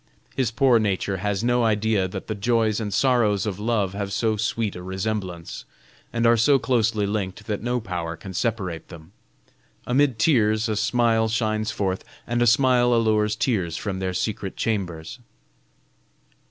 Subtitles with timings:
[0.35, 4.35] His poor nature has no idea that the joys and sorrows of love have so
[4.35, 5.63] sweet a resemblance,
[6.11, 9.11] and are so closely linked that no power can separate them.
[9.85, 15.19] Amid tears a smile shines forth, and a smile allures tears from their secret chambers."